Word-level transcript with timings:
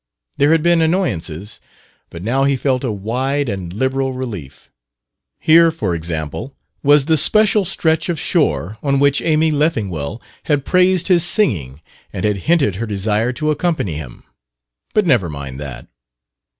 There 0.39 0.51
had 0.51 0.63
been 0.63 0.81
annoyances, 0.81 1.61
but 2.09 2.23
now 2.23 2.43
he 2.43 2.55
felt 2.57 2.83
a 2.83 2.91
wide 2.91 3.47
and 3.47 3.71
liberal 3.71 4.13
relief. 4.13 4.71
Here, 5.39 5.69
for 5.69 5.93
example, 5.93 6.55
was 6.81 7.05
the 7.05 7.17
special 7.17 7.65
stretch 7.65 8.09
of 8.09 8.19
shore 8.19 8.79
on 8.81 8.97
which 8.99 9.21
Amy 9.21 9.51
Leffingwell 9.51 10.19
had 10.45 10.65
praised 10.65 11.07
his 11.07 11.23
singing 11.23 11.81
and 12.11 12.25
had 12.25 12.37
hinted 12.49 12.77
her 12.77 12.87
desire 12.87 13.31
to 13.33 13.51
accompany 13.51 13.93
him, 13.93 14.23
but 14.95 15.05
never 15.05 15.29
mind 15.29 15.59
that. 15.59 15.85